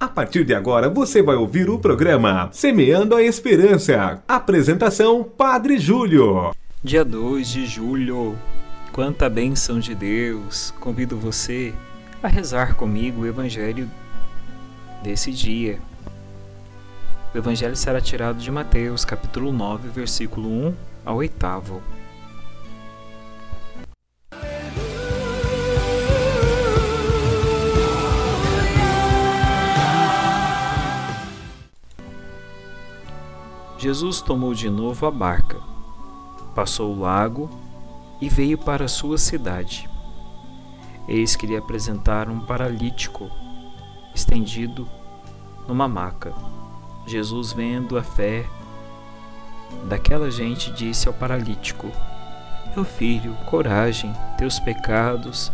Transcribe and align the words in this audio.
A 0.00 0.06
partir 0.06 0.44
de 0.44 0.54
agora 0.54 0.88
você 0.88 1.20
vai 1.20 1.34
ouvir 1.34 1.68
o 1.68 1.76
programa 1.76 2.48
Semeando 2.52 3.16
a 3.16 3.22
Esperança. 3.22 4.22
Apresentação 4.28 5.24
Padre 5.24 5.76
Júlio. 5.76 6.52
Dia 6.84 7.04
2 7.04 7.48
de 7.48 7.66
julho. 7.66 8.38
Quanta 8.92 9.28
bênção 9.28 9.80
de 9.80 9.96
Deus. 9.96 10.72
Convido 10.78 11.16
você 11.16 11.74
a 12.22 12.28
rezar 12.28 12.76
comigo 12.76 13.22
o 13.22 13.26
evangelho 13.26 13.90
desse 15.02 15.32
dia. 15.32 15.80
O 17.34 17.38
evangelho 17.38 17.74
será 17.74 18.00
tirado 18.00 18.38
de 18.38 18.52
Mateus, 18.52 19.04
capítulo 19.04 19.52
9, 19.52 19.88
versículo 19.88 20.48
1 20.48 20.74
ao 21.04 21.16
8. 21.16 21.97
Jesus 33.78 34.20
tomou 34.20 34.54
de 34.54 34.68
novo 34.68 35.06
a 35.06 35.10
barca, 35.10 35.60
passou 36.52 36.92
o 36.92 36.98
lago 36.98 37.48
e 38.20 38.28
veio 38.28 38.58
para 38.58 38.86
a 38.86 38.88
sua 38.88 39.16
cidade. 39.16 39.88
Eis 41.06 41.36
que 41.36 41.46
lhe 41.46 41.56
apresentaram 41.56 42.32
um 42.32 42.40
paralítico 42.40 43.30
estendido 44.12 44.88
numa 45.68 45.86
maca. 45.86 46.34
Jesus, 47.06 47.52
vendo 47.52 47.96
a 47.96 48.02
fé 48.02 48.44
daquela 49.88 50.28
gente, 50.28 50.72
disse 50.72 51.06
ao 51.06 51.14
paralítico: 51.14 51.88
Meu 52.74 52.84
filho, 52.84 53.32
coragem, 53.46 54.12
teus 54.36 54.58
pecados 54.58 55.52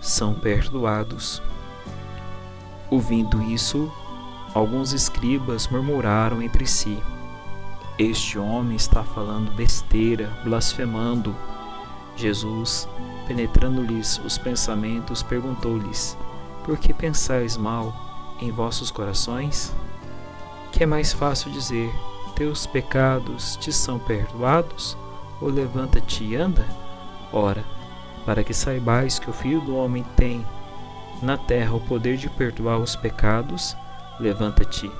são 0.00 0.32
perdoados. 0.32 1.42
Ouvindo 2.90 3.42
isso, 3.42 3.92
alguns 4.54 4.94
escribas 4.94 5.68
murmuraram 5.68 6.40
entre 6.40 6.66
si: 6.66 6.98
este 7.98 8.38
homem 8.40 8.74
está 8.74 9.04
falando 9.04 9.54
besteira, 9.54 10.28
blasfemando. 10.42 11.34
Jesus, 12.16 12.88
penetrando-lhes 13.26 14.18
os 14.24 14.36
pensamentos, 14.36 15.22
perguntou-lhes: 15.22 16.16
Por 16.64 16.76
que 16.76 16.92
pensais 16.92 17.56
mal 17.56 17.94
em 18.40 18.50
vossos 18.50 18.90
corações? 18.90 19.72
Que 20.72 20.82
é 20.82 20.86
mais 20.86 21.12
fácil 21.12 21.52
dizer: 21.52 21.92
Teus 22.34 22.66
pecados 22.66 23.56
te 23.56 23.72
são 23.72 23.98
perdoados? 23.98 24.96
Ou 25.40 25.48
levanta-te 25.48 26.24
e 26.24 26.34
anda? 26.34 26.66
Ora, 27.32 27.64
para 28.24 28.42
que 28.42 28.54
saibais 28.54 29.20
que 29.20 29.30
o 29.30 29.32
Filho 29.32 29.60
do 29.60 29.76
Homem 29.76 30.04
tem 30.16 30.44
na 31.22 31.36
terra 31.36 31.74
o 31.74 31.80
poder 31.80 32.16
de 32.16 32.28
perdoar 32.28 32.78
os 32.78 32.96
pecados, 32.96 33.76
levanta-te, 34.18 34.90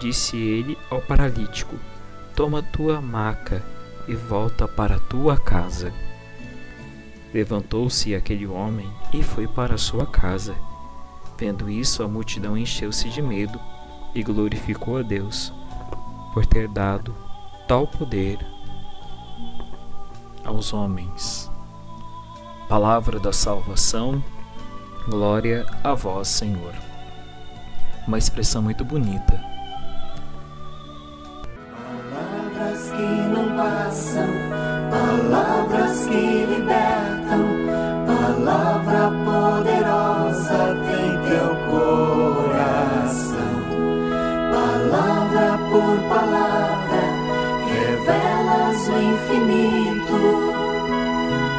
disse 0.00 0.36
ele 0.36 0.76
ao 0.90 1.00
paralítico 1.00 1.76
toma 2.40 2.62
tua 2.62 3.02
maca 3.02 3.62
e 4.08 4.14
volta 4.14 4.66
para 4.66 4.98
tua 4.98 5.36
casa. 5.36 5.92
Levantou-se 7.34 8.14
aquele 8.14 8.46
homem 8.46 8.90
e 9.12 9.22
foi 9.22 9.46
para 9.46 9.76
sua 9.76 10.06
casa. 10.06 10.54
Vendo 11.36 11.68
isso, 11.68 12.02
a 12.02 12.08
multidão 12.08 12.56
encheu-se 12.56 13.10
de 13.10 13.20
medo 13.20 13.60
e 14.14 14.22
glorificou 14.22 14.96
a 14.96 15.02
Deus 15.02 15.52
por 16.32 16.46
ter 16.46 16.66
dado 16.66 17.14
tal 17.68 17.86
poder 17.86 18.38
aos 20.42 20.72
homens. 20.72 21.50
Palavra 22.70 23.20
da 23.20 23.34
salvação, 23.34 24.24
glória 25.06 25.66
a 25.84 25.92
vós, 25.92 26.28
Senhor. 26.28 26.72
Uma 28.08 28.16
expressão 28.16 28.62
muito 28.62 28.82
bonita 28.82 29.59
infinito. 49.00 50.20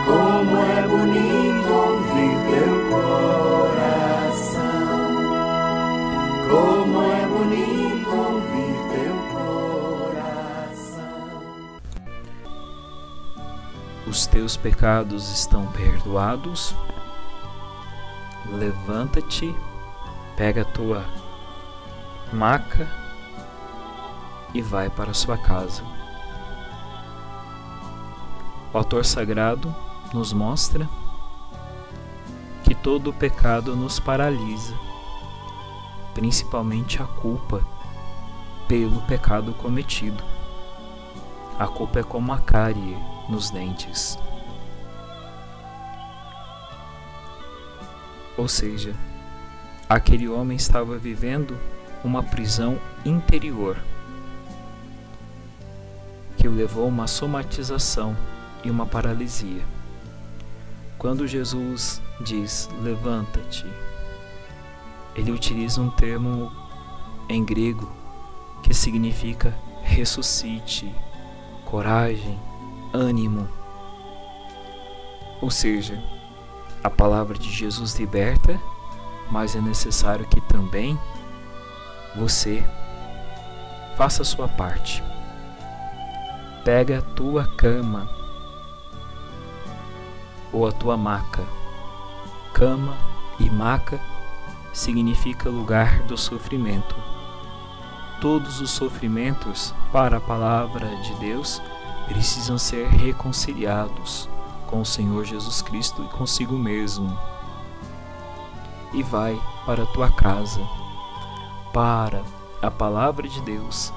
Como 0.06 0.58
é 0.58 0.88
bonito 0.88 1.72
ouvir 1.74 2.36
teu 2.50 2.74
coração. 2.90 4.62
Como 6.50 7.02
é 7.02 7.28
bonito 7.28 8.10
ouvir 8.16 8.76
teu 8.92 9.16
os 14.08 14.28
teus 14.28 14.58
pecados 14.58 15.32
estão 15.32 15.68
perdoados. 15.68 16.76
Levanta-te, 18.46 19.56
pega 20.36 20.64
a 20.64 20.66
tua 20.66 21.06
maca 22.34 22.88
e 24.54 24.62
vai 24.62 24.90
para 24.90 25.14
sua 25.14 25.38
casa. 25.38 26.01
O 28.74 28.78
autor 28.78 29.04
sagrado 29.04 29.74
nos 30.14 30.32
mostra 30.32 30.88
que 32.64 32.74
todo 32.74 33.10
o 33.10 33.14
pecado 33.14 33.76
nos 33.76 34.00
paralisa, 34.00 34.74
principalmente 36.14 37.02
a 37.02 37.06
culpa 37.06 37.62
pelo 38.70 39.02
pecado 39.02 39.54
cometido. 39.56 40.24
A 41.60 41.68
culpa 41.68 42.00
é 42.00 42.04
como 42.04 42.32
a 42.32 42.40
cárie 42.40 42.98
nos 43.28 43.50
dentes. 43.50 44.18
Ou 48.38 48.48
seja, 48.48 48.96
aquele 49.90 50.30
homem 50.30 50.56
estava 50.56 50.98
vivendo 50.98 51.60
uma 52.06 52.24
prisão 52.24 52.80
interior 53.04 53.78
que 56.38 56.48
o 56.48 56.56
levou 56.56 56.86
a 56.86 56.88
uma 56.88 57.08
somatização 57.08 58.16
e 58.64 58.70
uma 58.70 58.86
paralisia. 58.86 59.64
Quando 60.98 61.28
Jesus 61.28 62.02
diz 62.20 62.70
levanta-te, 62.82 63.66
ele 65.16 65.32
utiliza 65.32 65.82
um 65.82 65.90
termo 65.90 66.52
em 67.28 67.44
grego 67.44 67.92
que 68.62 68.74
significa 68.74 69.54
ressuscite, 69.82 70.94
coragem, 71.66 72.40
ânimo. 72.94 73.50
Ou 75.42 75.50
seja, 75.50 76.02
a 76.84 76.90
palavra 76.90 77.38
de 77.38 77.52
Jesus 77.52 77.96
liberta, 77.96 78.60
mas 79.30 79.56
é 79.56 79.62
necessário 79.62 80.28
que 80.28 80.40
também 80.42 81.00
você 82.16 82.64
faça 83.98 84.22
a 84.22 84.26
sua 84.26 84.48
parte. 84.48 85.04
Pega 86.64 87.00
a 87.00 87.02
tua 87.02 87.46
cama 87.56 88.21
ou 90.52 90.68
a 90.68 90.72
tua 90.72 90.98
maca. 90.98 91.44
Cama 92.54 92.96
e 93.40 93.50
maca 93.50 94.00
significa 94.74 95.50
lugar 95.50 96.04
do 96.04 96.18
sofrimento. 96.18 96.96
Todos 98.20 98.62
os 98.62 98.70
sofrimentos, 98.72 99.74
para 99.92 100.18
a 100.18 100.22
palavra 100.22 100.88
de 100.98 101.14
Deus, 101.16 101.62
precisam 102.08 102.58
ser 102.58 102.88
reconciliados 102.88 104.30
com 104.68 104.82
o 104.82 104.86
Senhor 104.86 105.26
Jesus 105.26 105.62
Cristo 105.62 106.04
e 106.04 106.18
consigo 106.18 106.58
mesmo. 106.58 107.18
E 108.94 109.02
vai 109.02 109.42
para 109.66 109.84
a 109.84 109.88
tua 109.88 110.12
casa, 110.12 110.62
para 111.74 112.22
a 112.62 112.70
palavra 112.70 113.28
de 113.28 113.42
Deus. 113.42 113.92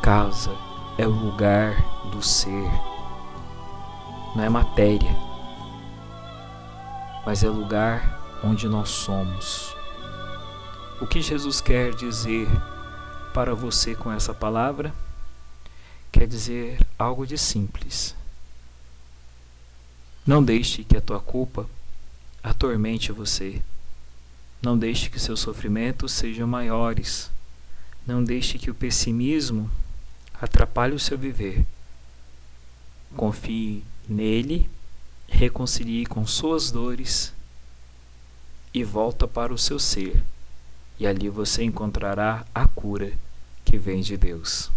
Casa 0.00 0.56
é 0.96 1.06
o 1.06 1.10
lugar 1.10 1.76
do 2.10 2.22
ser, 2.22 2.70
não 4.34 4.44
é 4.44 4.48
matéria, 4.48 5.14
mas 7.26 7.42
é 7.42 7.48
lugar 7.48 8.40
onde 8.42 8.66
nós 8.68 8.88
somos. 8.88 9.76
O 11.00 11.06
que 11.06 11.20
Jesus 11.20 11.60
quer 11.60 11.94
dizer 11.94 12.48
para 13.34 13.54
você 13.54 13.94
com 13.94 14.10
essa 14.10 14.32
palavra? 14.32 14.94
quer 16.18 16.26
dizer 16.26 16.78
algo 16.98 17.26
de 17.26 17.36
simples. 17.36 18.14
Não 20.26 20.42
deixe 20.42 20.82
que 20.82 20.96
a 20.96 21.00
tua 21.00 21.20
culpa 21.20 21.68
atormente 22.42 23.12
você. 23.12 23.60
Não 24.62 24.78
deixe 24.78 25.10
que 25.10 25.20
seus 25.20 25.40
sofrimentos 25.40 26.12
sejam 26.12 26.48
maiores. 26.48 27.30
Não 28.06 28.24
deixe 28.24 28.58
que 28.58 28.70
o 28.70 28.74
pessimismo 28.74 29.70
atrapalhe 30.40 30.94
o 30.94 30.98
seu 30.98 31.18
viver. 31.18 31.66
Confie 33.14 33.84
nele, 34.08 34.70
reconcilie 35.28 36.06
com 36.06 36.26
suas 36.26 36.70
dores 36.70 37.32
e 38.72 38.84
volta 38.84 39.26
para 39.26 39.52
o 39.52 39.58
seu 39.58 39.78
ser. 39.78 40.22
e 40.98 41.06
ali 41.06 41.28
você 41.28 41.62
encontrará 41.62 42.46
a 42.54 42.66
cura 42.66 43.12
que 43.64 43.76
vem 43.76 44.00
de 44.00 44.16
Deus. 44.16 44.70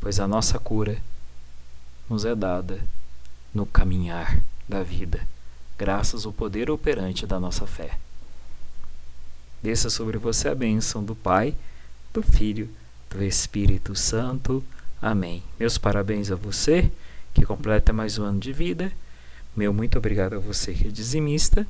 Pois 0.00 0.20
a 0.20 0.28
nossa 0.28 0.56
cura 0.58 1.02
nos 2.08 2.24
é 2.24 2.34
dada 2.34 2.80
no 3.52 3.66
caminhar 3.66 4.40
da 4.68 4.82
vida, 4.82 5.26
graças 5.76 6.26
ao 6.26 6.32
poder 6.32 6.70
operante 6.70 7.26
da 7.26 7.40
nossa 7.40 7.66
fé. 7.66 7.98
Desça 9.62 9.90
sobre 9.90 10.18
você 10.18 10.48
a 10.48 10.54
bênção 10.54 11.02
do 11.02 11.16
Pai, 11.16 11.56
do 12.12 12.22
Filho, 12.22 12.68
do 13.10 13.24
Espírito 13.24 13.96
Santo. 13.96 14.64
Amém. 15.02 15.42
Meus 15.58 15.76
parabéns 15.76 16.30
a 16.30 16.36
você 16.36 16.92
que 17.34 17.44
completa 17.44 17.92
mais 17.92 18.18
um 18.18 18.24
ano 18.24 18.38
de 18.38 18.52
vida. 18.52 18.92
Meu 19.56 19.72
muito 19.72 19.96
obrigado 19.96 20.34
a 20.34 20.38
você 20.38 20.74
que 20.74 20.88
é 20.88 20.90
dizimista. 20.90 21.66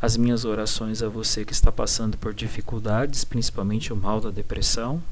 As 0.00 0.16
minhas 0.16 0.44
orações 0.44 1.02
a 1.02 1.08
você 1.08 1.44
que 1.44 1.52
está 1.52 1.72
passando 1.72 2.16
por 2.16 2.32
dificuldades, 2.32 3.24
principalmente 3.24 3.92
o 3.92 3.96
mal 3.96 4.20
da 4.20 4.30
depressão. 4.30 5.02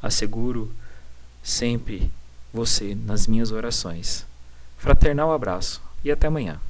Asseguro 0.00 0.72
sempre 1.42 2.12
você 2.52 2.94
nas 2.94 3.26
minhas 3.26 3.50
orações. 3.50 4.24
Fraternal 4.78 5.32
abraço 5.32 5.82
e 6.04 6.12
até 6.12 6.28
amanhã. 6.28 6.60